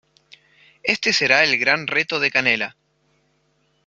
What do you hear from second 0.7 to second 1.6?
Este será el